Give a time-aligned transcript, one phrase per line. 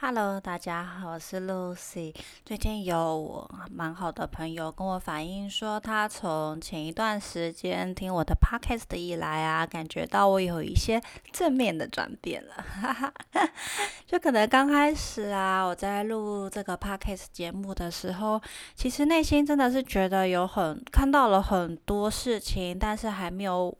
[0.00, 2.14] Hello，大家好，我是 Lucy。
[2.44, 12.64] 最近有我蛮好的朋友跟我反映说，他从前一段时间听我的 Podcast 以来啊，感觉到我有一些正面的转变了。
[14.06, 18.40] 就可能刚开始啊，我在录这个 Podcast 节目的时候，
[18.76, 23.76] 其实内心真的是觉得有很看到了很多事情，但是还没有。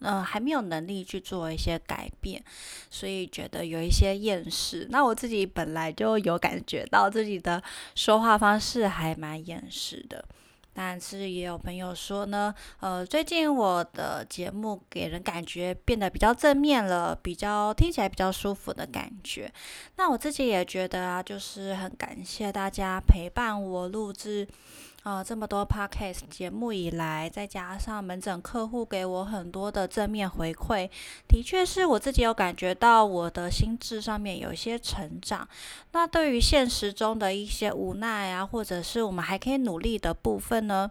[0.00, 2.42] 嗯，还没有能力去做一些改变，
[2.90, 4.86] 所以觉得有一些厌世。
[4.90, 7.62] 那我自己本来就有感觉到自己的
[7.94, 10.24] 说话方式还蛮厌世的，
[10.72, 19.52] 但是也有朋友说呢，呃，最近我的节目给人感觉变得比较正面了，比较听起来比较舒服的感觉。
[19.96, 24.48] 那我自己也觉得啊，就是很感谢大家陪伴我录制。
[25.02, 30.90] 啊，这么多 podcast 节目以来，再加上门诊客户给我很多的正面回馈，
[31.26, 35.48] 的确是我自己有感觉到我的心智上面有一些成长。
[35.92, 40.90] 那对于现实中的一些无奈啊，或者是我们还可以努力的部分呢？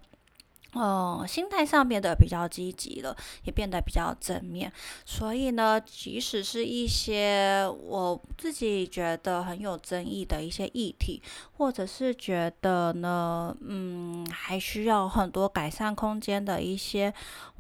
[0.74, 4.72] 哦，心态上变得比较积极了，也变得比较正面。
[5.04, 11.22] 所以呢，即使是一些我自己觉得很有争议的一些议题，
[11.58, 17.12] 或者是觉得呢，嗯，还需要很多改善空间的一些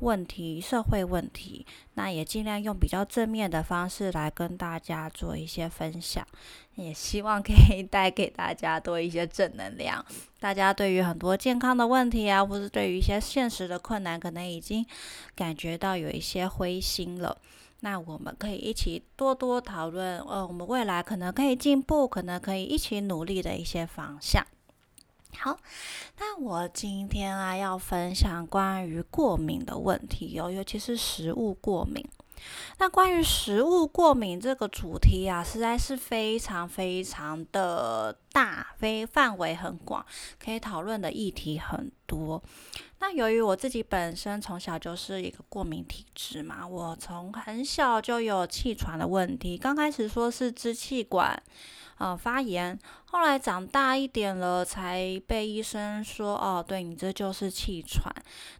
[0.01, 1.65] 问题、社会问题，
[1.99, 6.25] 那也尽量用比较正面的方式来跟大家做一些分享。
[6.75, 10.05] 也希望可以 带给大家多一些正能量。
[10.39, 14.85] 大家对于很多健康的问题啊，或是对于一些现实的困难，可能已经
[15.35, 17.37] 感觉到有一些灰心了。
[17.81, 24.47] 那我们可以一起多多讨论，呃，我们未来可能可以进步，可能可以一起努力的一些方向。
[25.37, 25.57] 好，
[26.17, 32.05] 那我今天啊要分享关于过敏的问题哦，尤其是食物过敏。
[32.77, 40.05] 那关于食物过敏这个主题啊，实在是非常非常的大，非范围很广，
[40.41, 42.41] 可以讨论的议题很多。
[42.99, 51.41] 那由于我自己本身从小就是一个过敏体质嘛，我从很小就有气喘的问题，刚开始说是支气管
[51.99, 58.13] 呃发炎，后来长大一点了才被医生说哦，对你这就是气喘。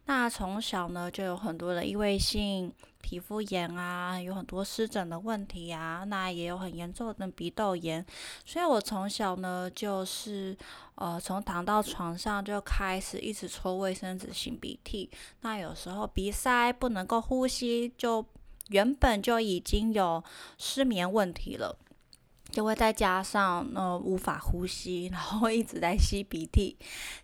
[0.05, 2.71] 那从小呢就有很多的异位性。
[3.01, 8.05] 皮肤炎啊，有很多湿疹的问题啊，那也有很严重的鼻窦炎，
[8.45, 10.55] 所以我从小呢就是
[10.95, 15.09] 呃从躺到床上就开始一直抽卫生纸擤鼻涕，
[15.41, 18.23] 那有时候鼻塞不能够呼吸，就
[18.67, 20.21] 原本就已经有
[20.57, 21.75] 失眠问题了，
[22.51, 26.77] 就会再加上呃无法呼吸，然后一直在吸鼻涕，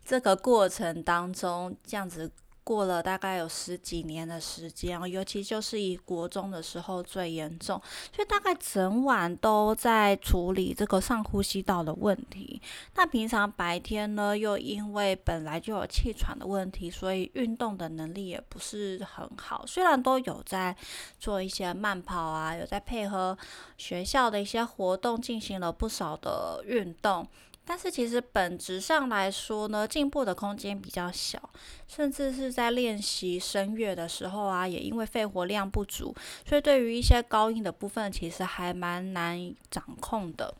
[0.06, 2.32] 这个过程当中这样子。
[2.66, 7.80] 过了大概有十几年的时间尤其就是以国中的时候最严重，
[8.12, 12.60] 所以大概整晚都在处理这个上呼吸道的问题。
[12.96, 19.64] 那平常白天呢，又因为本来就有气喘的问题，所以运动的能力也不是很好。
[19.68, 20.76] 虽然都有在
[21.20, 23.38] 做一些慢跑啊，有在配合
[23.78, 27.28] 学校的一些活动，进行了不少的运动。
[27.66, 31.50] 但是其实本质上来说呢，进步的空间比较小，
[31.88, 36.16] 甚至是在练习声乐的时候啊，也因为肺活量不足，
[36.48, 40.54] 所以对于一些高音的部分，其实还蛮难掌控的。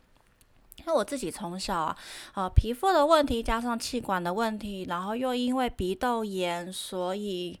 [0.84, 1.96] 那我自己从小啊，
[2.34, 7.58] 呃，皮肤的问题加上气管的问题，然后又因为鼻窦炎，所以。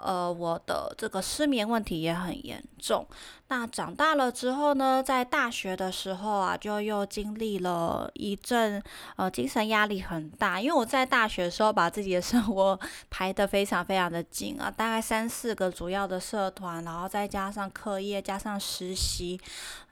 [0.00, 3.04] 呃，我的这个失眠问题也很严重。
[3.50, 8.82] 那长大了之后呢，在大学的时候啊，就又经历了一阵
[9.16, 10.60] 呃精神压力很大。
[10.60, 12.78] 因为我在大学的时候把自己的生活
[13.08, 19.40] 排得非常非常的紧啊，大概三四个主要的社团，然后再加上课业，加上实习，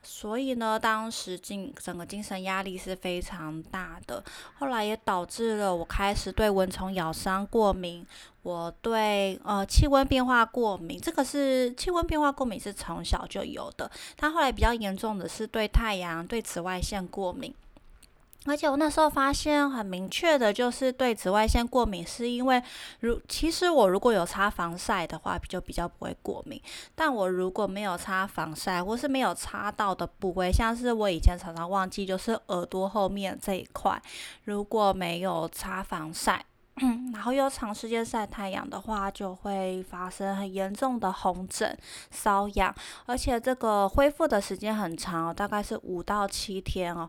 [0.02, 4.22] 所以呢，当时精整个精神压力是非常大的。
[4.58, 8.06] 后来也导致了我开始对蚊虫咬伤过敏。
[8.42, 13.90] 我对呃气温变化过敏，这个是气温变化过敏是从小就有的。
[14.16, 17.54] 他后来比较严重的是对太阳、对紫外线过敏，
[18.46, 22.62] 而且我那时候发现很明确的就是对紫外线过敏，是因为
[23.00, 26.60] 如其实我如果有擦防晒的话，就比较不会过敏。
[26.94, 34.00] 但我如果没有擦防晒，或是没有擦到的部位，像是我以前常常忘记，就是耳朵后面这一块，
[34.44, 36.44] 如果没有擦防晒。
[37.12, 41.76] 然后又长时间晒太阳的话，就会发生很严重的红疹、
[42.14, 42.74] 瘙痒，
[43.06, 47.08] 而且这个恢复的时间很长，大概是五到七天哦。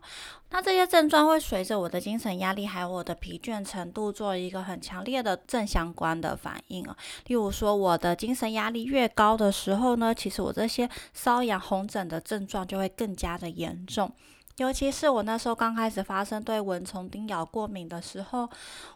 [0.50, 6.96] 那这些症状会随着我的精神压力还有我的疲倦程度做一个很强烈的正相关的反应啊。
[7.26, 14.10] 例如说，我的精神压力越高的时候呢，其实我这些瘙痒、红疹的症状就会更加的严重。
[14.58, 18.48] 尤其是我那时候刚开始发生对蚊虫叮咬过敏的时候，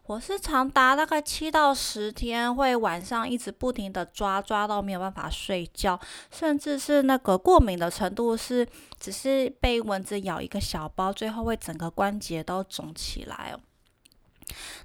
[0.06, 5.98] 我是长达大概七到十天，会晚上一直不停的抓，抓到没有办法睡觉，
[6.32, 8.66] 甚至是那个过敏的程度是，
[8.98, 13.60] 只是被蚊子咬一个小包，最后会整个关节都肿起来哦。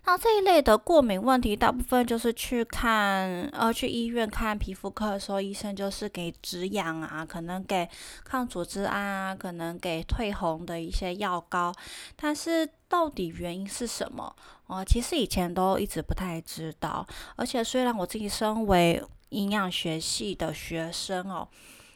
[0.06, 7.88] 那这一类的过敏问题，大部分就是去看呃去医院看皮肤科的时候，医生就是给止痒啊，可能给
[8.24, 11.74] 抗组织胺啊，可能给退红的一些药膏。
[12.15, 14.33] 但是到底原因是什么？
[14.68, 17.06] 哦，其实以前都一直不太知道。
[17.36, 21.48] 而且虽然我自己身为营养学系的学生哦，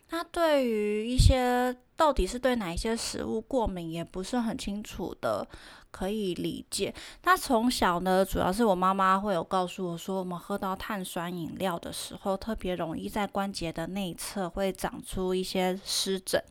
[0.09, 5.47] 那对于一些到底是对哪一些食物过敏，也不是很清楚的。
[5.91, 6.93] 可以理解。
[7.23, 16.41] 那从小呢，主要是我妈妈会有告诉我说，我们喝到碳酸饮料的时候，特别容易在关节的内侧会长出一些湿疹。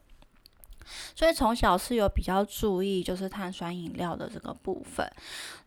[1.15, 5.11] 所以从小是有比较注意，就是碳酸饮料的这个部分。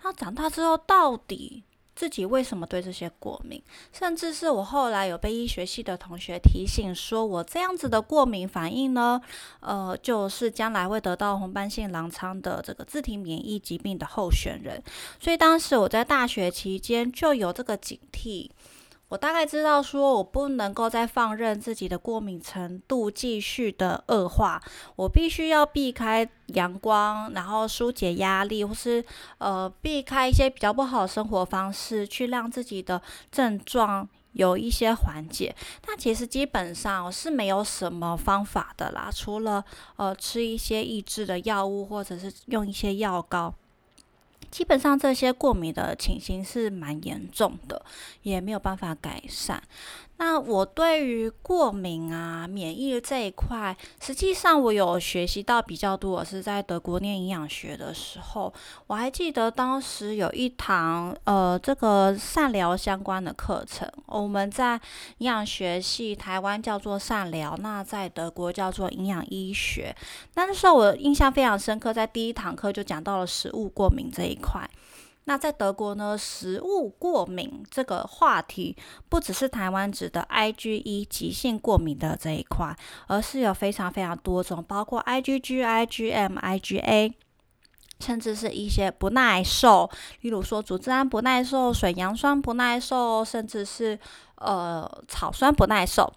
[0.03, 1.63] 那长大之后，到底？
[1.95, 3.61] 自己为什么对这些过敏？
[3.91, 9.21] 甚至是我后来有被医学系的同学提醒说，我这样子的过敏反应呢，
[9.59, 14.81] 呃，就是将来会得到红斑性狼疮的这个自体免疫疾病的候选人。
[15.19, 18.49] 所以当时我在大学期间就有这个警惕。
[19.13, 24.60] 我大概知道，说我不能够再放任自己的过敏程度继续的恶化，
[24.95, 29.06] 我必须要避开阳光，然后疏解压力，或是
[29.38, 33.00] 呃避开一些比较不好的生活方式，去让自己的
[33.31, 35.56] 症状有一些缓解。
[35.86, 39.63] 但其实基本上是没有什么方法的啦，除了
[39.98, 43.54] 呃吃一些抑制的药物，或者是用一些药膏。
[44.53, 47.83] 基本上这些过敏的情形是蛮严重的，
[48.21, 49.63] 也没有办法改善。
[50.25, 56.13] 那我对于过敏啊、免疫这一块，实际上我有学习到比较多。
[56.13, 58.51] 我是在德国念营养学的时候，
[58.87, 63.85] 我还记得当时有一堂呃这个善疗相关的课程。
[64.05, 64.75] 我们在
[65.17, 69.93] 营养学系台湾叫做善疗，那在德国叫做营养医学。
[70.35, 74.65] 那时候我印象非常深刻，在第一堂课就讲到了食物过敏这一块。
[75.25, 78.75] 那在德国呢，食物过敏这个话题
[79.07, 82.75] 不只是台湾指的 IgE 急性过敏的这一块，
[83.07, 87.13] 而是有非常非常多种，包括 IgG、IgM、IgA，
[88.01, 89.89] 甚至是一些不耐受，
[90.21, 93.97] 例如说组织胺不耐受、水杨酸不耐受，甚至是
[94.35, 96.11] 呃草酸不耐受。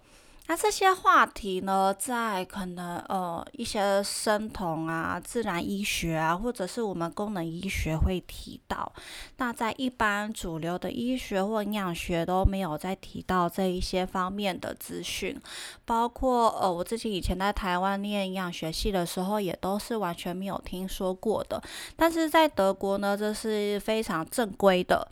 [0.49, 8.89] 那这些话题呢，在可能呃一些生酮啊、自然医学啊，或者是我们功能医学会提到。
[9.37, 15.37] 那在一般主流的医学或营养学都没有再提到这一些方面的资讯。
[15.85, 21.61] 包括呃我自己以前在台湾念营养学系的时候，也都是完全没有听说过的。
[21.97, 25.05] 但是在德国呢，这是非常正规的。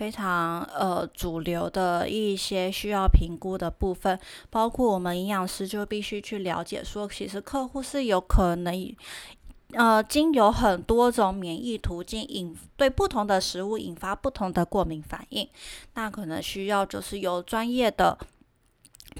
[0.00, 4.18] 非常呃主流的一些需要评估的部分，
[4.48, 8.96] 包括我们营养师就必须去了解，说其实客户是有可能
[9.74, 15.46] 呃经有很多种免疫途径引对不同的食物引发不同的过敏反应，
[15.92, 18.16] 那可能需要就是由专业的。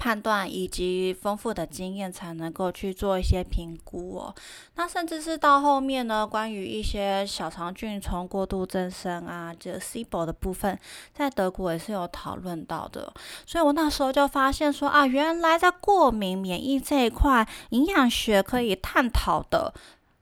[0.01, 4.33] 判断以及丰富的经验才能够去做一些评估哦。
[4.73, 10.75] 那甚至是到后面呢，关于一些小肠菌虫过度增生啊，这 SIBO 的部分，
[11.13, 13.13] 在德国也是有讨论到的。
[13.45, 19.71] 所以我那时候就发现说啊，原来在过敏免疫这一块，营养学可以探讨的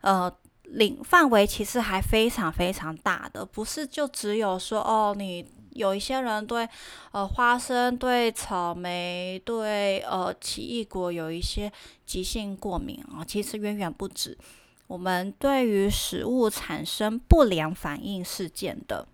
[0.01, 0.29] 呃
[0.63, 5.57] 领范围其实还非常非常大的，不是就只有说哦你。
[5.79, 6.67] 有一些人对
[7.12, 11.71] 呃花生、对草莓、对呃奇异果有一些
[12.05, 14.38] 急性过敏啊，其实远远不止。
[14.88, 19.07] 我们对于食物产生不良反应事件的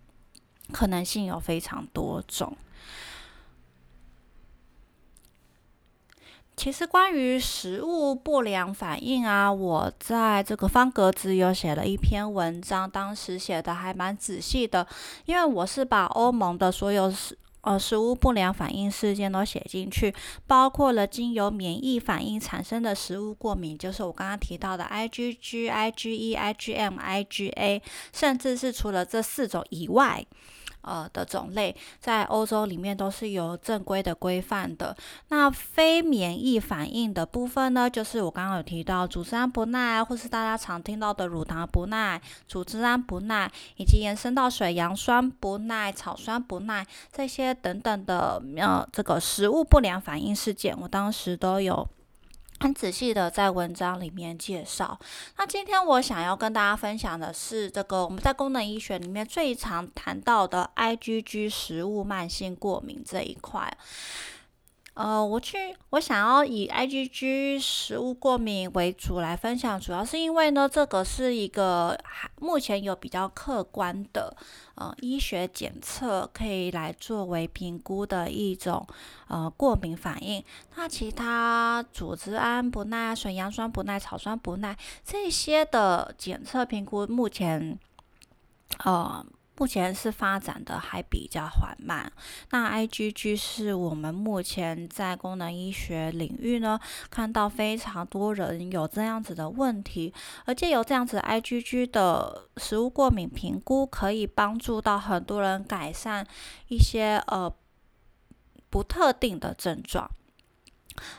[0.72, 2.58] 可能性有非常多种。
[6.58, 14.88] 其实关于食物不良反应啊，我在这个方格子有写了一篇文章，当时写的还蛮仔细的，
[15.26, 20.14] 因为我是把欧盟的所有食呃食物不良反应事件都写进去，
[20.48, 27.82] 包括了经由免疫反应产生的食物过敏，就是我刚刚提到的 IgG、IgE、IgM、IgA，
[28.14, 30.26] 甚至是除了这四种以外。
[30.86, 34.96] 呃的种类，在欧洲里面都是有正规的规范的。
[35.30, 51.88] 那非免疫反应的部分呢，就是我刚刚有提到组织胺不耐，或是大家常听到的乳糖不耐、组织胺不耐，以及延伸到水杨酸不耐、草酸不耐这些等等的呃这个食物不良反应事件，我当时都有
[52.60, 54.98] 很仔细的在文章里面介绍。
[55.38, 63.72] 那今天我想要跟大家分享的是这个我们在功能医学里面最常谈到的 IgG 食物慢性过敏这一块。
[64.96, 72.00] 呃，我去，我想要以 IgG 食物过敏为主来分享，主要是因为呢，这个是一个
[72.40, 74.34] 目前有比较客观的
[74.76, 78.88] 呃医学检测可以来作为评估的一种
[79.28, 80.42] 呃过敏反应。
[80.76, 87.78] 那其他组织胺不耐、水杨酸不耐、草酸不耐这些的检测评估，目前
[88.86, 89.26] 呃。
[89.58, 92.12] 目前是发展的还比较缓慢。
[92.52, 100.14] 那 IgG 是我们目前在功能医学领域呢，看到非常多人有这样子的问题，
[100.46, 106.26] 而且有这样子 IgG 的食物过敏评估，可以帮助到很多人改善
[106.68, 107.54] 一些呃
[108.70, 110.10] 不特定的症状。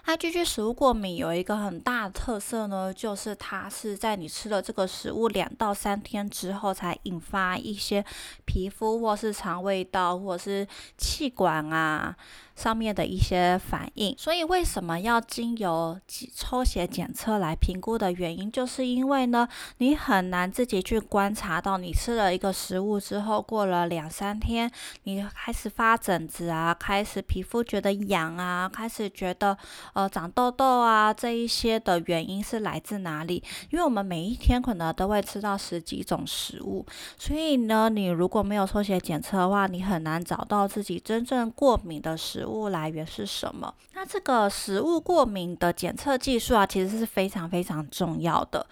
[0.06, 8.04] 那 gg 食物过敏有一个很大的特色呢，就是它是在你吃了这个食物两到三天之后，才引发一些
[8.44, 10.66] 皮肤或是肠胃道或是
[10.96, 12.16] 气管啊。
[12.56, 16.00] 上面的一些反应，所以为什么要经由
[16.34, 19.46] 抽血检测来评估的原因，就是因为呢，
[19.76, 24.70] 你很难自己去观察到，你吃了一个食物之后，过了两三天，
[25.02, 29.54] 你开始发疹子啊，开始皮肤觉得痒啊，开始觉得
[29.92, 33.44] 呃长痘痘啊，这一些的原因是来自哪里？
[33.70, 36.86] 因为我们每一天可能都会吃到十几种食物，
[37.18, 42.45] 所以呢，你如果没有抽血检测的话，你很难找到自己真正过敏的食。
[42.46, 43.74] 食物来源是什么？
[43.94, 48.64] 那这个食物过敏的检测技术啊，其实是非常非常重要的。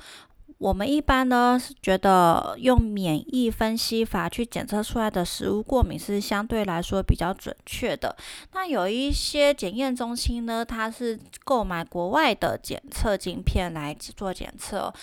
[0.59, 8.15] 我们一般呢是觉得用免疫分析法去检测出来的食物过敏是相对来说比较准确的。
[8.53, 14.95] 那有一些检验中心呢，它是购买国外的检测镜片来做检测。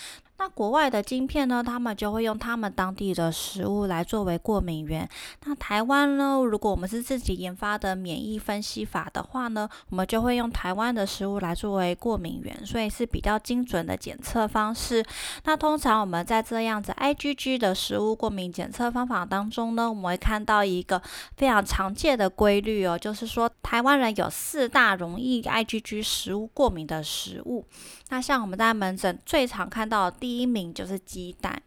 [0.42, 1.64] 那国外的晶片呢？
[1.64, 5.08] 他们就会用他们当地的食物来作为过敏源。
[5.46, 6.42] 那台湾呢？
[6.44, 15.06] 如果我们是自己研发的免疫分析法的话呢，我们就会用台湾的食物来作为过敏源，所以是比较精准的检测方式。
[15.44, 21.00] 那通常我们在这样子 IgG 的食物过敏检测方法当中呢，我们会看到一个
[21.38, 27.64] 非常常见的规律哦，就是说台湾人有四大容易 IgG 食物过敏的食物。
[28.10, 31.62] 那像我们在门诊最常看到第第一名就是鸡蛋，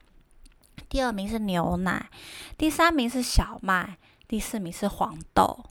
[0.89, 2.09] 第二名是牛奶，
[2.57, 5.67] 第三名是小麦，第四名是黄豆。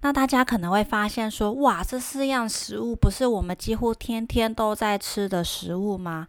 [0.00, 6.26] 那大家可能会发现说，哇，这四样食物不是我们几乎天天都在吃的食物吗？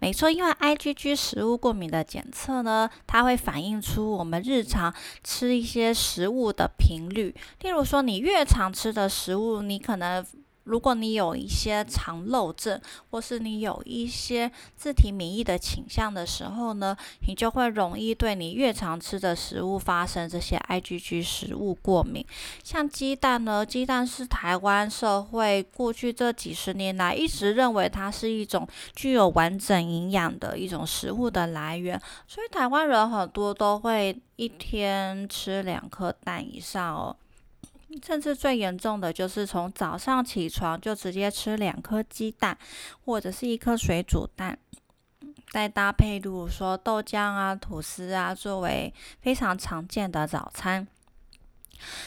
[0.00, 7.32] 没错，因为 IgG 食物过敏的检测呢，它会反映出我们日常吃一些食物的频率。
[7.60, 10.26] 例如说，你越常吃的食物，你可能。
[10.70, 16.96] 如果你有一些肠漏症，或是你有一些自体免疫的倾向的时候呢，
[17.26, 22.24] 你就会容易对你越常吃的食物发生这些 IgG 食物过敏。
[22.62, 37.16] 像鸡蛋呢，鸡蛋是台湾社会过去这几十年来一直认为它是一种具有完整营养的一种食物的来源，所以台湾人很多都会一天吃两颗蛋以上哦。
[38.04, 42.56] 甚至最严重的就是从早上起床就直接吃两颗鸡蛋，
[43.04, 44.58] 或者是一颗水煮蛋，
[45.50, 50.86] 再搭配如果说豆浆啊、吐司啊，作为非常常见的早餐。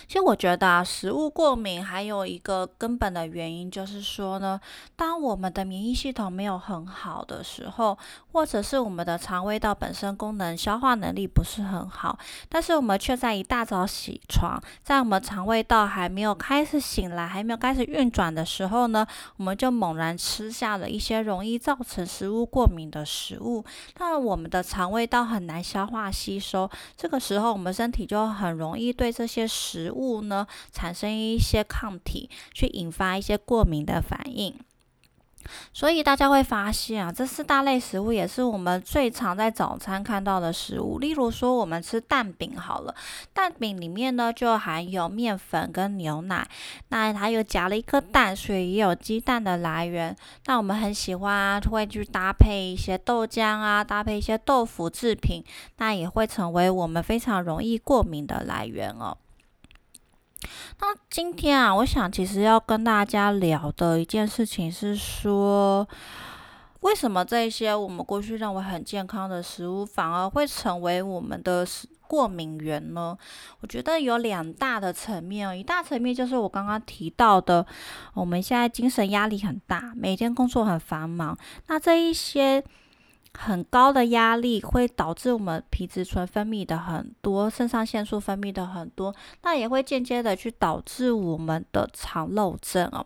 [0.08, 4.60] 其实我觉得啊，食物过敏还有一个根本的原因，就是说呢，
[4.96, 7.98] 当我们的免疫系统没有很好的时候，
[8.32, 12.18] 或者是我们的肠胃道本身功能、消化能力不是很好，
[12.50, 19.06] 但是我们却在一大早起床，在我们肠胃道还没有开始醒来、还没有开始运转的时候呢，
[19.38, 23.63] 我们就猛然吃下了一些容易造成食物过敏的食物，
[23.98, 29.48] 那我们的肠胃道很难消化吸收，这个时候我们身体就很容易对这些。
[29.48, 34.53] 食食物呢，产生一些抗体，去引发一些过敏的反应。
[35.74, 41.00] 所以大家会发现啊，这四大类食物也是我们最常在早餐看到的食物。
[41.00, 42.96] 例如说，我们吃蛋饼好了，
[43.34, 46.48] 蛋饼里面呢就含有面粉跟牛奶，
[46.88, 50.15] 那它又夹了一颗蛋，所以也有鸡蛋的来源。
[50.46, 55.43] 那我们很喜欢啊会去搭配一些豆浆啊，搭配一些豆腐制品，
[55.75, 59.17] 那也会成为我们非常容易过敏的来源哦。
[60.79, 65.88] 那今天啊，我想其实要跟大家聊的一件事情是说，
[66.81, 71.65] 为什么这些我们过去认为很健康的食物，反而会成为我们的
[72.07, 73.17] 过敏源呢？
[73.62, 77.65] 我觉得有两大的层面，一大层面就是我刚刚提到的，
[78.13, 82.63] 我们现在精神压力很大，每天工作很繁忙，那这一些。
[83.38, 93.06] 很高的压力会导致我们皮质醇分泌的很多，肾上腺素分泌的很多，那也会间接的去导致我们的肠漏症哦。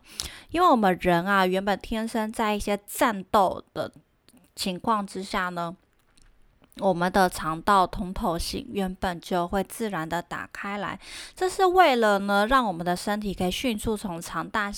[0.49, 3.91] 因为我们人啊，原本天生在一些战斗的
[4.55, 5.75] 情况之下呢，
[6.79, 10.99] 我们的肠道通透性原本就会自然的打开来，
[11.35, 14.71] 这是为了呢，让我们的身体可以迅速从肠大。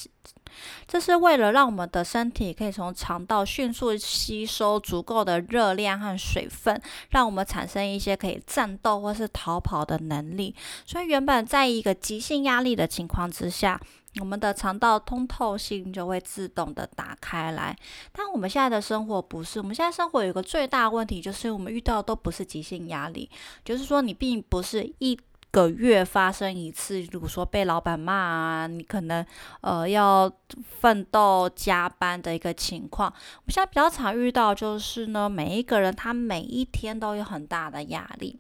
[0.88, 10.56] 这是为了让我们的身体可以从肠道迅速吸收足够的热量和水分，让我们产生一些可以战斗或是逃跑的能力。
[10.86, 13.80] 所以，原本在一个急性压力的情况之下，
[14.20, 17.76] 我们的肠道通透性就会自动的打开来。
[18.12, 23.30] 但我们现在的生活不是，我们现在生活有个最大问题，就是我们遇到的都不是急性压力，
[23.64, 25.20] 就是说你并不是一。
[25.52, 29.26] 个月发生一次，如果说被老板骂啊，你可能
[29.62, 30.32] 呃要
[30.80, 33.12] 奋斗加班的一个情况。
[33.48, 38.40] 我现在比较常遇到就是呢，每一个人他每一天都有很大的压力，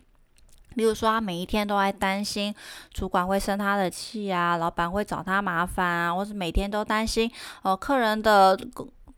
[0.75, 2.53] 例如说他每一天都在担心
[2.93, 7.31] 主管会生他的气啊，老板会找他麻烦啊，或者每天都担心
[7.63, 8.57] 呃客人的。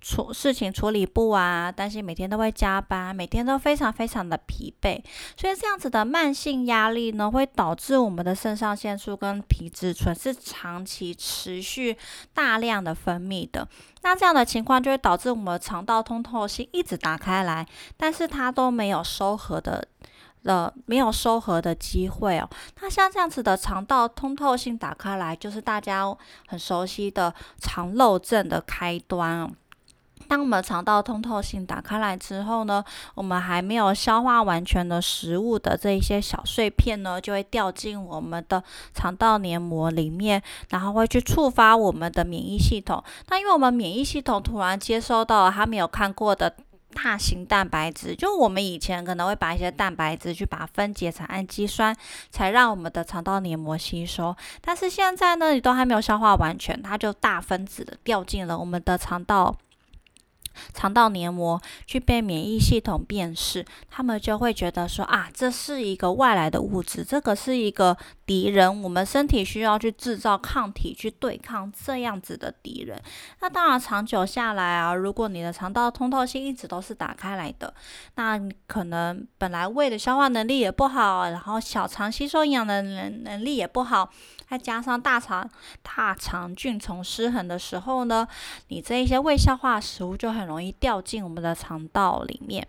[0.03, 4.99] 处事情处理不完，担心每天都会加班，每天都非常非常的疲惫，
[5.37, 11.95] 所以这样子的慢性压力呢，会导致我们的肾上腺素跟皮质醇是长期持续
[12.33, 13.67] 大量的分泌的。
[14.01, 19.87] 那这样的情况就会导致我们的肠道通透性一直打开来，但是它都没有收合的
[20.43, 22.49] 的没有收合的机会哦。
[22.81, 26.05] 那像这样子的肠道通透性打开来，就是大家
[26.47, 29.51] 很熟悉的肠漏症的开端哦。
[30.27, 32.81] 当我们肠道通透性打开来之后呢，
[33.15, 43.03] 我们还没有消化完全的食物的这一些小碎片呢，就会掉进我们的肠道黏膜里面，然后会去触发我们的免疫系统。
[43.27, 46.55] 那因为我们免疫系统突然接收到了他没有看过的
[46.91, 51.95] 大型蛋白质，就我们以前可能会把一些蛋白质去把它分解成氨基酸，
[52.29, 54.35] 才让我们的肠道黏膜吸收。
[54.61, 59.55] 但是现在呢，你都还没有消化完全，它就大分子的掉进了我们的肠道。
[60.73, 73.01] 肠道黏膜去被免疫系统辨识，他们就会觉得说啊，这是一个外来的物质，这个是一个敌人，我们身体需要去制造抗体去对抗这样子的敌人。
[73.39, 77.73] 那当然，长久下来啊，如果你的肠道通透性一直都是打开来的，
[78.15, 84.09] 那可能本来胃的消化能力也不好，然后小肠吸收营养的能能力也不好。
[84.49, 85.49] 再加上大肠
[85.81, 88.27] 大肠菌丛失衡的时候呢，
[88.67, 92.67] 你这一些未消化食物就很很容易掉进我们的肠道里面，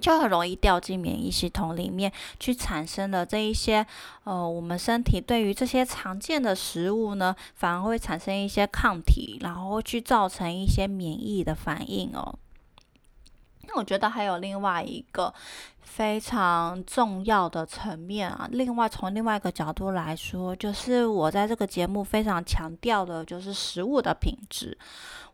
[0.00, 3.84] 就很容易掉进免疫系统里面去，产生的这一些
[4.24, 12.38] 呃，我们身体对于这些常见的食物呢，反而会产生一些抗体，然后去造成一些免疫的反应哦。
[13.66, 15.32] 那我觉得还有另外一个。
[15.86, 18.48] 非常重要的层面啊！
[18.50, 24.76] 另外，从另外一个角度来说，就是我在这个节目非常强调的，就是食物的品质。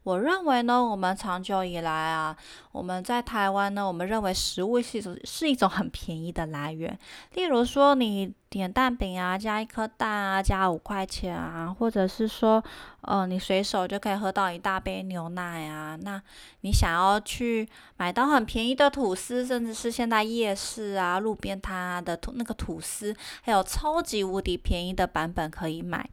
[0.03, 2.35] 我认为呢，我们长久以来啊，
[2.73, 6.99] 我们在台湾呢，我们认为食物是一种是一种很便宜的来源。
[7.35, 12.65] 例如说，你点蛋饼啊，加一颗蛋啊，加五块钱啊，或者是说，
[13.03, 15.99] 呃，你随手就可以喝到一大杯牛奶啊。
[16.01, 16.21] 那
[16.63, 26.09] 你想要去买到很便宜的吐司，甚至是现在夜市啊、路边摊的吐那个吐司，还有超级无敌便宜的版本可以买。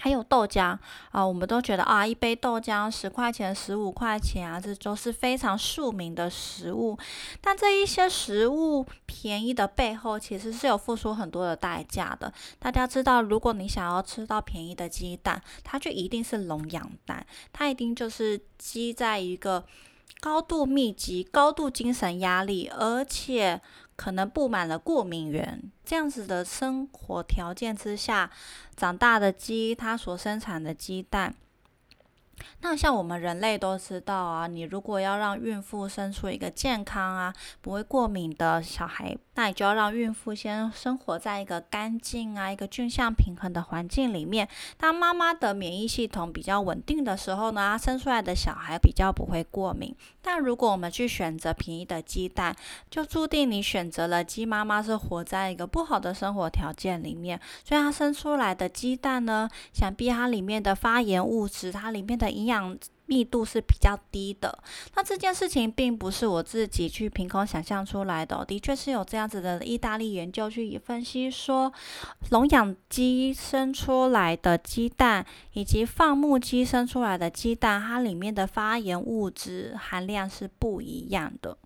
[0.00, 0.78] 还有豆浆
[1.10, 6.96] 啊，我们都觉得啊，一杯豆浆十块钱、十五块钱啊，这都是非常庶民的食物。
[7.40, 12.32] 但这一些食物便宜的背后，其实是有付出很多的代价的。
[12.60, 19.64] 大家知道，如果你想要吃到便宜的鸡蛋，它就一定是笼养蛋，它一定就是鸡在一个
[20.20, 23.60] 高度密集、高度精神压力，而且。
[23.98, 28.30] 可能布满了过敏源，这样子的生活条件之下
[28.76, 31.34] 长大的鸡，它所生产的鸡蛋。
[32.60, 44.48] 那像我们人类都知道啊，你如果要让孕妇生出一个健康啊、不会过敏的小孩，那你就要让孕妇先生活在一个干净啊、一个菌相平衡的环境里面。
[44.76, 49.94] 当妈妈的免疫系统比较稳定的时候呢，她生出来的小孩比较不会过敏。
[50.20, 52.54] 但如果我们去选择便宜的鸡蛋，
[52.90, 64.58] 就注定你选择了鸡妈妈是活在一个不好的生活条件里面，所以它生出来的鸡蛋呢，想必它里面的发炎物质，它里面的营养密度是比较低的。
[64.94, 71.72] 那这件事情并不是我自己去凭空想象出来的，的确是有这样子的意大利研究去分析说，
[72.30, 81.56] 笼养鸡生出来的鸡蛋以及放牧鸡生出来的鸡蛋，它里面的发炎物质含量是不一样的。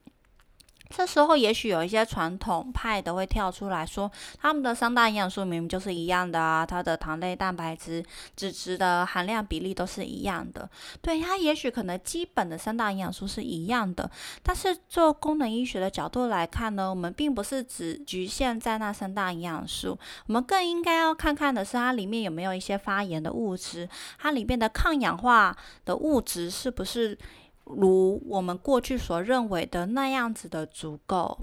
[0.95, 8.05] 这时候，也许有一些传统派的会跳出来说，他们的三大营养素明明就是一样的啊，它的糖类、蛋白质、
[8.37, 10.69] 脂质的含量比例都是一样的。
[11.01, 14.11] 对它，也许可能基本的三大营养素是一样的，
[14.43, 27.19] 但是做功能医学的角度来看呢，我们并不是只局限在那三大营养素，我们更应该要看看的是它里面有没有一些发炎的物质，它里面的抗氧化的物质是不是。
[27.65, 31.39] 如我们过去所认为的那样子的足够。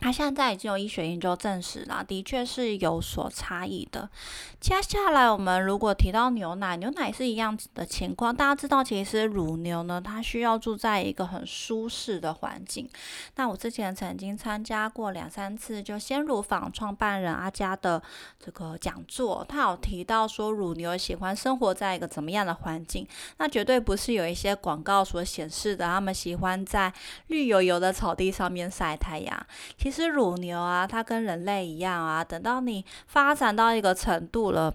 [0.00, 4.10] 它现在已经有医学研究证实了，的确是有所差异的。
[4.60, 8.34] 接下来，我们如果提到牛奶，牛奶是一样的情况。
[8.34, 12.88] 大家知道，其实乳牛呢，它需要住在一个很舒适的环境。
[13.36, 18.02] 那我之前曾经参加过两三次，就鲜乳坊创办人阿佳的
[18.38, 23.06] 这个讲座，他有提到说，乳牛喜欢生活在一个怎么样的环境？
[23.38, 26.92] 那绝对不是有一些广告所显示的，他们喜欢在
[27.28, 29.46] 绿油油的草地上面晒太阳。
[29.84, 32.24] 其实乳牛啊，它跟人类一样啊。
[32.24, 34.74] 等到你发展到一个程度了，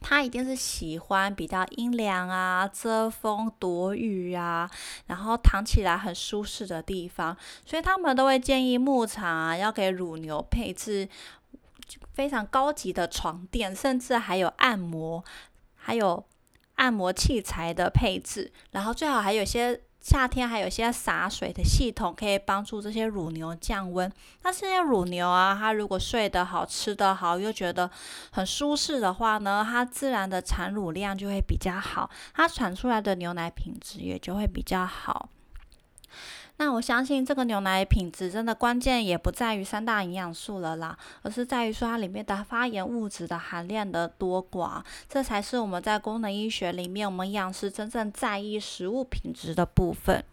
[0.00, 4.70] 它一定是喜欢比较阴凉啊、遮风躲雨啊，
[5.08, 7.36] 然后躺起来很舒适的地方。
[7.66, 11.08] 所以他们都会建议牧场啊，要给乳牛配置
[12.14, 15.24] 非常高级的床垫，甚至还有按摩，
[15.74, 16.24] 还有
[16.76, 19.80] 按摩器材的配置，然后最好还有些。
[20.02, 24.12] 夏天还有一些洒水的系统，可以帮助这些乳牛降温。
[24.42, 27.88] 那这些乳牛啊，它如果睡得好、吃得好，又觉得
[28.32, 35.28] 很舒适的话呢，它自然的产乳量就会比较好，它产出来的牛奶品质也就会比较好。
[36.58, 50.24] 那我相信这个牛奶品质真的关键也不在于三大营养素了啦，而是在于说它里面的发炎物质的含量的多寡，这才是我们在功能医学里面我们营养师真正在意食物品质的部分。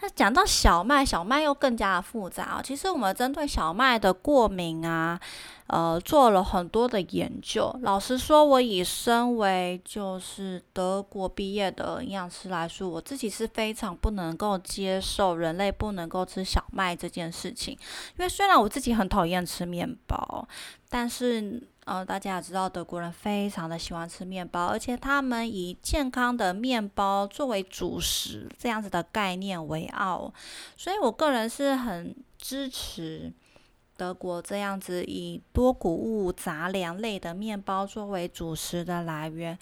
[0.00, 2.60] 那讲到小麦，小麦又更加的复杂啊。
[2.62, 5.18] 其实我们针对小麦的过敏啊，
[5.66, 7.74] 呃，做了很多的研究。
[7.82, 17.72] 老实说，我以身为就是德国毕业的营养师来说，我自己是非常不能够接受人类不能够吃小麦这件事情。
[18.18, 20.46] 因为虽然我自己很讨厌吃面包，
[20.88, 21.68] 但是。
[21.84, 30.32] 呃，大家也知道德国人非常的喜欢吃面包，而且他们以健康的面包作为主食这样子的概念为傲，
[30.76, 33.32] 所以我个人是很支持
[33.96, 39.58] 德国这样子以多谷物杂粮类的面包作为主食的来源。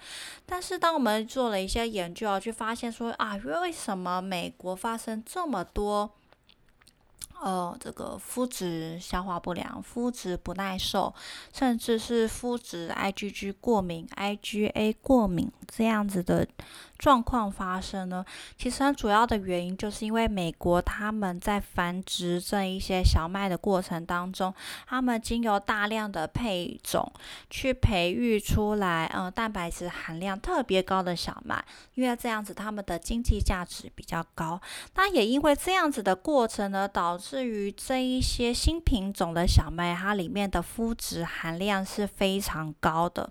[0.46, 6.14] 但是当我们做了一些研究啊，去发现说啊，为什么美国发生这么多？
[7.42, 11.12] 呃，这个肤质消化不良、肤质不耐受，
[11.52, 16.46] 甚至是肤质 IgG 过敏、IgA 过敏这样子的。
[17.02, 18.24] 状况发生呢？
[18.56, 24.54] 其实很主要的原因就是因为美国他们在繁殖这一些小麦的过程当中，
[24.86, 27.12] 他们经由大量的配种
[27.50, 34.60] 去培育出来，呃，蛋白质含量特别高的小麦，因为这样子他们的经济价值比较高。
[34.94, 43.28] 那也因为这样子的过程呢，导致于这一些新品种的小麦，它里面的麸质含量是非常高的。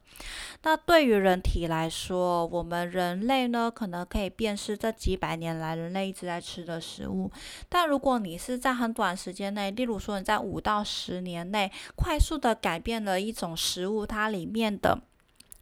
[0.64, 3.61] 那对于人体来说，我们人类呢？
[3.70, 7.30] 可能可以辨识这几百年来人类一直在吃的食物，
[7.68, 14.98] 但如果你是在很短时间内，例如说你在五到十年内快速的改变了一种食物，它里面的。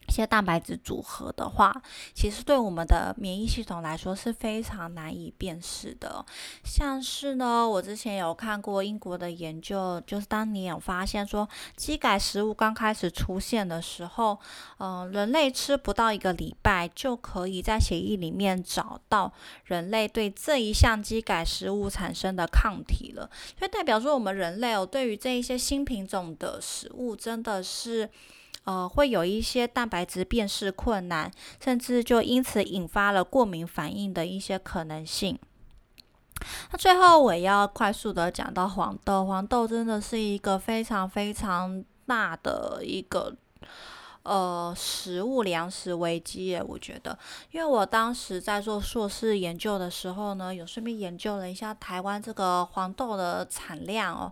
[0.09, 1.71] 一些蛋白质组合的话，
[2.13, 6.25] 其实对我们的免疫系统来说是非常难以辨识的。
[6.65, 14.39] 像是呢，我之前有看过英国的研究，就是当你有发现说基改食物刚开始出现的时候，
[14.79, 19.31] 嗯，人类吃不到一个礼拜就可以在血液里面找到
[19.65, 28.09] 人类对这一项基改食物产生的抗体了，所以代表说我们人类哦，对于这一些新品种的食物真的是。
[28.69, 35.39] 呃，会有一些蛋白质辨识困难，甚至就因此引发了过敏反应的一些可能性。
[36.71, 43.35] 那最后我要快速的讲到黄豆，黄豆真的是一个非常非常大的一个
[44.23, 46.59] 呃食物粮食危机。
[46.67, 47.17] 我觉得，
[47.51, 54.31] 因为我当时在做硕士研究的时候呢，有顺便研究了一下台湾这个黄豆的产量哦。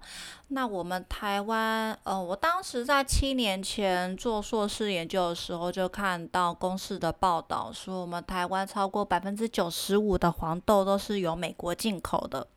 [0.50, 12.48] 那我们台湾，呃，我当时在七年前做硕士研究的时候，就看到公司的报道说，我们台湾超过百分之九十五的黄豆都是由美国进口的。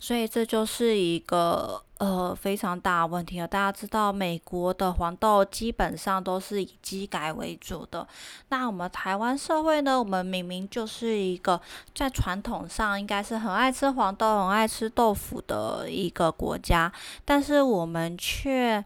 [0.00, 3.48] 所以这就是一个呃非常大的问题了。
[3.48, 8.06] 大家知道，美国的黄豆基本上都是以机改为主的。
[8.48, 9.98] 那我们台湾社会呢？
[9.98, 11.60] 我们明明就是一个
[11.94, 16.92] 在传统上应该是很爱吃黄豆、很爱吃豆腐的一个国家，
[17.24, 18.84] 但是我们却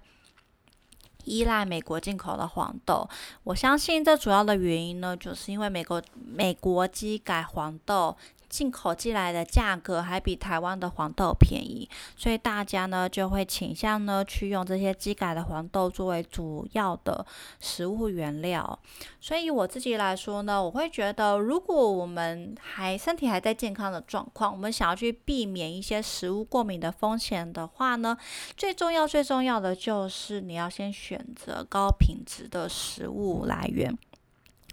[1.25, 3.09] 依赖美国进口的黄豆。
[3.45, 8.17] 我相信这主要的原因呢，就是因为美国美国机改黄豆。
[8.53, 17.25] 进口进来的价格还比台湾的黄豆便宜，所以大家呢就会倾向呢去用这些机改的黄豆作为主要的
[17.61, 18.79] 食物原料。
[19.19, 28.15] 所以我自己来说呢，我会觉得，如果我们还身体还在健康的状况，我们想要去避免一些食物过敏的风险的话呢，
[28.55, 33.97] 最重要最重要的就是你要先选择高品质的食物来源。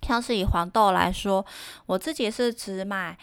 [0.06, 1.46] 像是以黄豆来说，
[1.86, 3.18] 我自己是只买。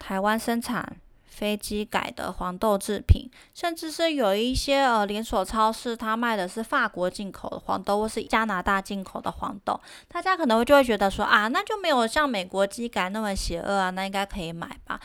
[0.00, 0.96] 台湾生产
[1.28, 15.00] 飞机改的黄豆制品，甚至是有一些呃连锁超市，它卖的是法国进口的黄豆，或是加拿大进口的黄豆，大家可能会就会觉得说啊，那就没有像美国机改那么邪恶啊，那应该可以买吧。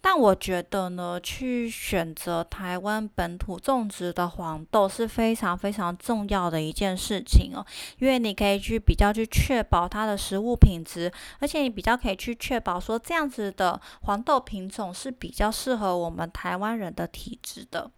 [0.00, 7.66] 但我觉得呢，去选择台湾本土种植的黄豆是非常非常重要的一件事情哦，
[7.98, 17.90] 因为你可以去比较去确保它的食物品质，而且你比较可以去确保说这样子的黄豆品种是比较适合我们台湾人的体质的。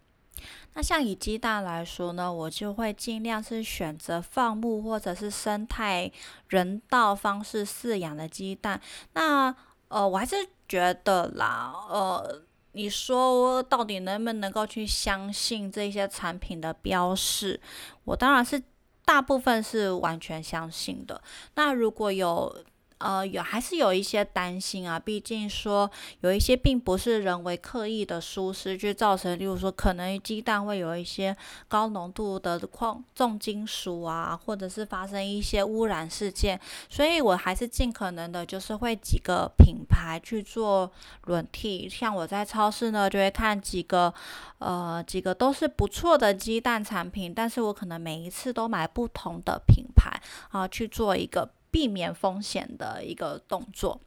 [0.73, 6.11] 那像以鸡蛋来说呢，我就会尽量是选择放牧或者是生态
[6.49, 8.81] 人道方式饲养的鸡蛋。
[9.13, 9.55] 那
[9.87, 10.35] 呃，我还是。
[10.71, 17.59] 觉得啦，呃，你说到底能不能够去相信这些产品的标示？
[18.05, 18.63] 我当然是
[19.03, 21.21] 大部分是完全相信的。
[21.55, 22.63] 那如果有。
[23.03, 25.89] 呃，有还是有一些担心啊，毕竟说
[26.21, 31.35] 有一些并不是人为刻意的疏失，去造成，例如说可能鸡蛋会有一些
[31.67, 36.59] 高浓度的矿重金属啊，或者是发生一些污染事件，
[36.89, 40.91] 所以我还是尽可能的，就是会几个品牌去做
[41.25, 44.13] 轮替，像我在超市呢，就会看几个，
[44.59, 51.49] 呃，几个都是不错的鸡蛋产品，但是我可能每一次都买不同的品牌啊，去做一个。
[51.71, 53.99] 避免风险的一个动作。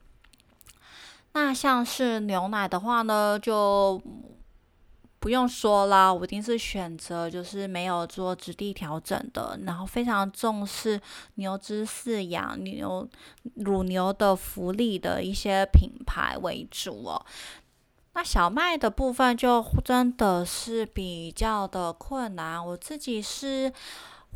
[1.32, 4.00] 那像是牛奶的话呢，就
[5.18, 11.00] 不用说啦，我一定是选择就是没有做质地调整的，然后非常重视
[11.34, 13.08] 牛只饲养、牛
[13.56, 17.26] 乳牛的福利的一些品牌为主哦。
[18.12, 23.72] 那小麦的部分就真的是比较的困难，我自己是。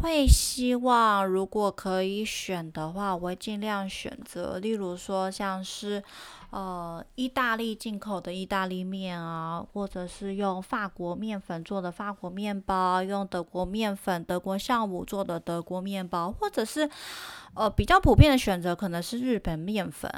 [0.01, 6.03] 会希望，如果可以选的话，我会尽量选择，例如说像是，
[6.51, 16.89] 呃，意大利进口的意大利面啊，或者是用法国面粉做的法国面包，用德国面粉、德国酵母做的德国面包，或者是，
[17.55, 20.11] 呃，比较普遍的选择可能是日本面粉。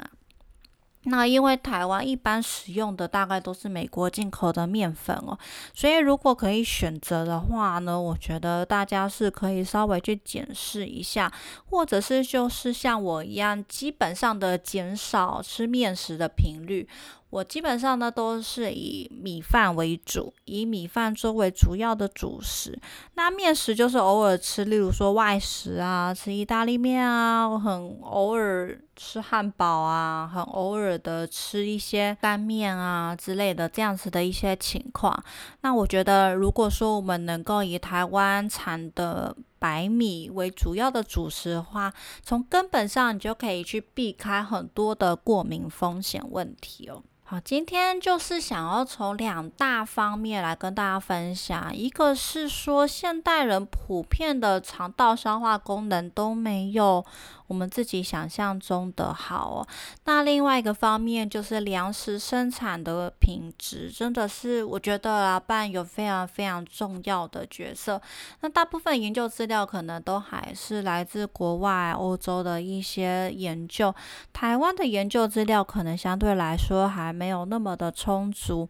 [1.05, 5.37] 那因为台湾一般使用的大概都是美国进口的面粉哦，
[5.73, 11.33] 所以如果可以选择的话呢，我觉得大家是可以稍微去检视一下，
[11.65, 16.87] 或者是就是像我一样，基本上的减少吃面食的频率。
[17.31, 22.77] 我基本上呢都是以米饭为主，以米饭作为主要的主食。
[23.15, 35.23] 那面食就是偶尔吃，例如说外食啊，吃意大利面啊，很偶尔吃汉堡啊，很偶尔的吃一些干面啊之类的这样子的一些情况。
[35.61, 47.01] 那我觉得，如果说我们能够以台湾产的白米为主要的主食的话，从根本上你就可以去避开很多的过敏风险问题哦。
[47.31, 57.05] 好，今天就是想要从两大方面来跟大家分享，一个是说现代人普遍的肠道消化功能都没有
[57.47, 59.67] 我们自己想象中的好哦。
[60.03, 68.01] 那另外一个方面就是粮食生产的品质，真的是我觉得啊，扮有非常非常重要的角色。
[68.41, 73.95] 那大部分研究资料可能都还是来自国外、欧洲的一些研究，
[74.33, 78.67] 台湾的研究资料可能相对来说还没有那么的充足。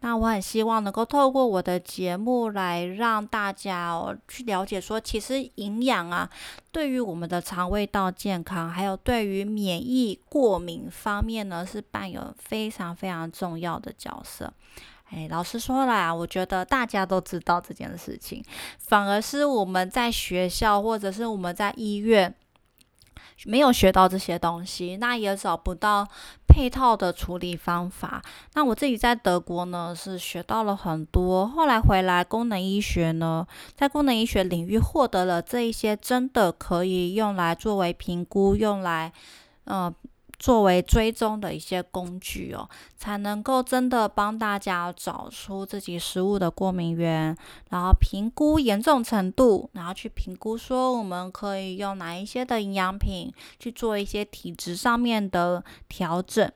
[0.00, 6.28] 那我很希望能够透过我的节目来让大家哦去了解，说其实营养啊，
[6.72, 14.52] 对于我们的肠胃道健康，还有对于免疫过敏方面呢，是扮有非常非常重要的角色。
[15.10, 18.44] 哎，老实说啦，我觉得大家都知道这件事情，
[18.78, 22.34] 反而是我们在学校或者是我们在医院。
[23.44, 26.08] 没有学到这些东西，那也找不到
[26.48, 28.22] 配套的处理方法。
[28.54, 31.46] 那我自己在德国呢，是学到了很多。
[31.46, 39.12] 后来回来，功能医学呢，在功能医学领域获得了这一些真的可以用来作为评估，用来，
[39.64, 39.94] 嗯。
[40.38, 47.36] 作为追踪的一些工具哦，才能够真的帮大家找出自己食物的过敏源，
[47.70, 56.50] 然后评估严重程度，然后去评估说我们可以用哪一些的营养品去做一些体质上面的调整。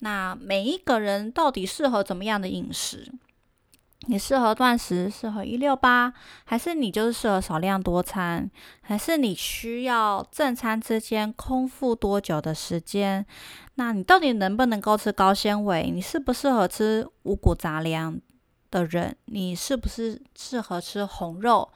[0.00, 3.12] 那每一个人到底适合怎么样的饮食？
[4.10, 13.24] 你适合断食，适合一六八，还是你就是适合少量多餐，还是你需要正餐之间空腹多久的时间？
[13.76, 15.92] 那你到底能不能够吃高纤维？
[15.92, 18.20] 你适不适合吃五谷杂粮
[18.68, 19.16] 的人？
[19.26, 21.70] 你是不是适合吃红肉？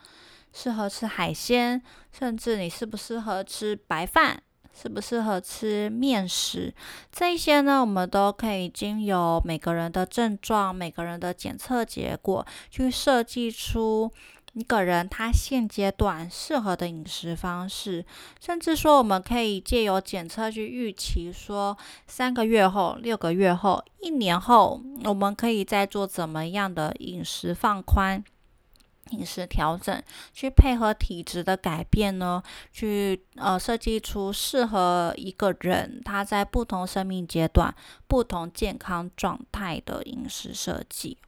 [0.52, 1.80] 适合吃海鲜？
[2.10, 4.42] 甚至你适不适合吃白饭？
[4.74, 6.74] 适不适合吃面食？
[7.12, 14.10] 这一些呢，我们都可以经由每个人的症状、每个人的检测结果，去设计出
[14.54, 18.04] 一个人他现阶段适合的饮食方式。
[18.40, 28.22] 甚至说，我们可以借由检测去预期，说三个月后、六个月后、一年后，我们可以再做怎么样的饮食放宽。
[29.10, 37.74] 饮食调整，去配合体质的改变呢，去呃设计出适合一个人他在不同生命阶段、
[38.06, 41.18] 不同健康状态的饮食设计。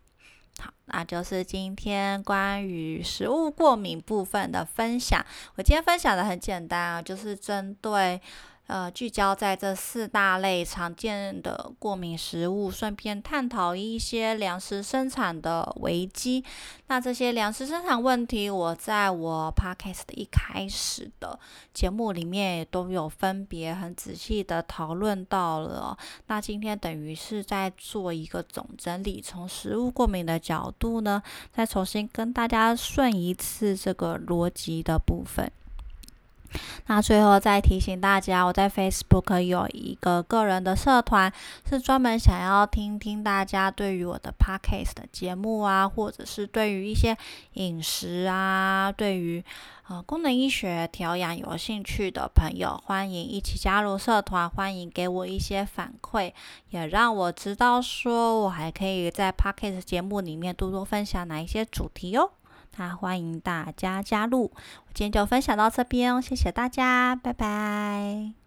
[0.59, 5.25] 好，那就是今天关于食物过敏部分的分享。
[5.57, 8.21] 我今天分享的很简单啊，就是针对。
[8.67, 16.45] 呃，聚焦在这四大类常见的过敏食物，顺便探讨一些粮食生产的危机。
[16.89, 21.39] 那这些粮食生产问题，我在我 podcast 一开始的
[21.73, 25.97] 节目里面也都有分别很仔细的讨论到了。
[26.27, 35.51] 那今天等于是在做一个总整理，从食物过敏的角度呢，再重新跟大家顺一次这个逻辑的部分。
[36.87, 41.33] 那最后再提醒大家，我在 Facebook 有一个个人的社团，
[41.69, 47.17] 是专门想要听听大家对于我的 Podcast 的节目啊，或者是对于一些
[47.55, 49.45] 饮食啊，对于
[49.89, 56.33] 呃功能医学调养有兴趣的朋友，欢迎一起加入社团，欢迎给我一些反馈，
[56.71, 62.31] 也让我知道说我还可以在 Podcast 节目里面多多分享哪一些主题哦。
[62.79, 64.53] 那欢迎大家加入，
[64.97, 68.46] 今天就分享到这边哦，谢谢大家，拜拜。